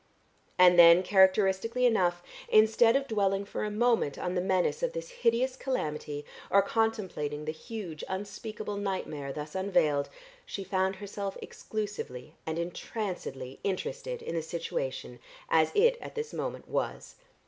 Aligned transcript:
And 0.57 0.79
then 0.79 1.03
characteristically 1.03 1.85
enough, 1.85 2.23
instead 2.49 2.95
of 2.95 3.07
dwelling 3.07 3.45
for 3.45 3.63
a 3.63 3.69
moment 3.69 4.17
on 4.17 4.33
the 4.33 4.41
menace 4.41 4.81
of 4.81 4.93
this 4.93 5.09
hideous 5.09 5.55
calamity 5.55 6.25
or 6.49 6.63
contemplating 6.63 7.45
the 7.45 7.51
huge 7.51 8.03
unspeakable 8.09 8.77
nightmare 8.77 9.31
thus 9.31 9.53
unveiled, 9.53 10.09
she 10.43 10.63
found 10.63 10.95
herself 10.95 11.37
exclusively 11.39 12.33
and 12.47 12.57
entrancedly 12.57 13.59
interested 13.63 14.23
in 14.23 14.33
the 14.33 14.41
situation 14.41 15.19
as 15.49 15.71
it 15.75 15.99
at 16.01 16.15
this 16.15 16.33
moment 16.33 16.67
was. 16.67 17.17